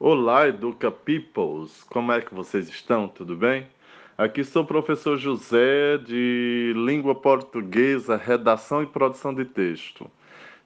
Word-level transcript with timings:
Olá, 0.00 0.48
Educa 0.48 0.90
Peoples! 0.90 1.84
Como 1.84 2.10
é 2.10 2.20
que 2.20 2.34
vocês 2.34 2.68
estão? 2.68 3.06
Tudo 3.06 3.36
bem? 3.36 3.68
Aqui 4.18 4.42
sou 4.42 4.64
o 4.64 4.66
professor 4.66 5.16
José 5.16 5.98
de 5.98 6.72
Língua 6.74 7.14
Portuguesa, 7.14 8.16
Redação 8.16 8.82
e 8.82 8.86
Produção 8.86 9.32
de 9.32 9.44
Texto. 9.44 10.10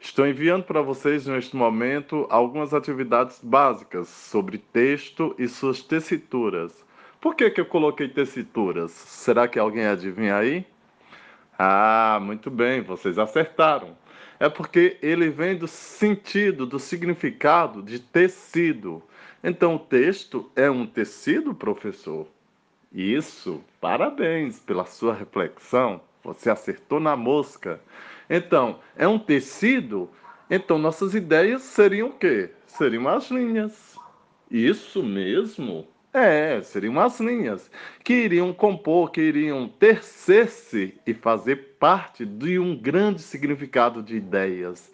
Estou 0.01 0.27
enviando 0.27 0.65
para 0.65 0.81
vocês 0.81 1.27
neste 1.27 1.55
momento 1.55 2.27
algumas 2.31 2.73
atividades 2.73 3.39
básicas 3.43 4.09
sobre 4.09 4.57
texto 4.57 5.35
e 5.39 5.47
suas 5.47 5.83
tessituras. 5.83 6.83
Por 7.21 7.35
que, 7.35 7.51
que 7.51 7.61
eu 7.61 7.67
coloquei 7.67 8.09
tessituras? 8.09 8.93
Será 8.93 9.47
que 9.47 9.59
alguém 9.59 9.85
adivinha 9.85 10.37
aí? 10.37 10.65
Ah, 11.59 12.19
muito 12.23 12.51
bem, 12.51 12.81
vocês 12.81 13.19
acertaram 13.19 13.97
é 14.41 14.49
porque 14.49 14.97
ele 15.03 15.31
vem 15.31 15.57
do 15.57 15.67
sentido, 15.67 16.65
do 16.65 16.79
significado 16.79 17.83
de 17.83 17.99
tecido. 17.99 19.03
Então, 19.43 19.77
o 19.77 19.79
texto 19.79 20.51
é 20.55 20.71
um 20.71 20.87
tecido, 20.87 21.55
professor? 21.55 22.27
Isso, 22.93 23.63
parabéns 23.81 24.59
pela 24.61 24.85
sua 24.85 25.15
reflexão. 25.15 26.01
Você 26.25 26.51
acertou 26.51 27.01
na 27.01 27.17
mosca. 27.17 27.81
Então, 28.29 28.79
é 28.97 29.07
um 29.07 29.19
tecido? 29.19 30.09
Então, 30.51 30.79
nossas 30.79 31.15
ideias 31.15 31.63
seriam 31.63 32.09
o 32.09 32.13
quê? 32.13 32.51
Seriam 32.67 33.09
as 33.09 33.31
linhas. 33.31 33.97
Isso 34.51 35.03
mesmo. 35.03 35.87
É, 36.21 36.61
seriam 36.65 36.99
as 36.99 37.21
linhas 37.21 37.71
que 38.03 38.13
iriam 38.13 38.53
compor, 38.53 39.13
que 39.13 39.21
iriam 39.21 39.69
tecer-se 39.69 40.99
e 41.07 41.15
fazer 41.15 41.77
parte 41.79 42.27
de 42.27 42.59
um 42.59 42.77
grande 42.77 43.23
significado 43.23 44.03
de 44.03 44.17
ideias. 44.17 44.93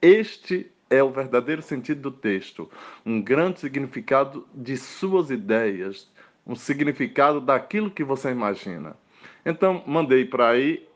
Este 0.00 0.70
é 0.88 1.02
o 1.02 1.10
verdadeiro 1.10 1.62
sentido 1.62 2.02
do 2.02 2.12
texto, 2.12 2.70
um 3.04 3.20
grande 3.20 3.58
significado 3.58 4.46
de 4.54 4.76
suas 4.76 5.30
ideias, 5.30 6.08
um 6.46 6.54
significado 6.54 7.40
daquilo 7.40 7.90
que 7.90 8.04
você 8.04 8.30
imagina. 8.30 8.96
Então, 9.44 9.82
mandei 9.84 10.24
para 10.24 10.50
aí 10.50 10.88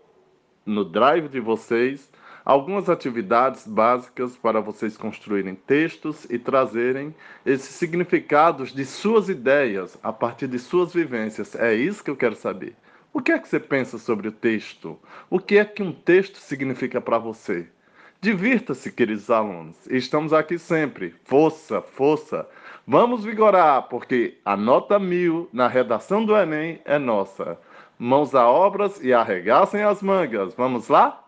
no 0.64 0.84
drive 0.84 1.28
de 1.28 1.40
vocês 1.40 2.08
algumas 2.46 2.88
atividades 2.88 3.66
básicas 3.66 4.36
para 4.36 4.60
vocês 4.60 4.96
construírem 4.96 5.56
textos 5.56 6.28
e 6.30 6.38
trazerem 6.38 7.12
esses 7.44 7.74
significados 7.74 8.72
de 8.72 8.84
suas 8.84 9.28
ideias 9.28 9.98
a 10.00 10.12
partir 10.12 10.46
de 10.46 10.60
suas 10.60 10.94
vivências. 10.94 11.56
É 11.56 11.74
isso 11.74 12.04
que 12.04 12.10
eu 12.10 12.16
quero 12.16 12.36
saber. 12.36 12.76
O 13.12 13.20
que 13.20 13.32
é 13.32 13.38
que 13.40 13.48
você 13.48 13.58
pensa 13.58 13.98
sobre 13.98 14.28
o 14.28 14.32
texto? 14.32 14.96
O 15.28 15.40
que 15.40 15.58
é 15.58 15.64
que 15.64 15.82
um 15.82 15.90
texto 15.90 16.36
significa 16.36 17.00
para 17.00 17.18
você? 17.18 17.66
Divirta-se, 18.20 18.92
queridos 18.92 19.28
alunos. 19.28 19.76
Estamos 19.90 20.32
aqui 20.32 20.56
sempre. 20.56 21.14
Força, 21.24 21.82
força. 21.82 22.48
Vamos 22.86 23.24
vigorar, 23.24 23.88
porque 23.88 24.38
a 24.44 24.56
nota 24.56 25.00
mil 25.00 25.48
na 25.52 25.66
redação 25.66 26.24
do 26.24 26.36
Enem 26.36 26.80
é 26.84 26.96
nossa. 26.96 27.58
Mãos 27.98 28.36
a 28.36 28.48
obras 28.48 29.02
e 29.02 29.12
arregaçem 29.12 29.82
as 29.82 30.00
mangas. 30.00 30.54
Vamos 30.54 30.88
lá? 30.88 31.25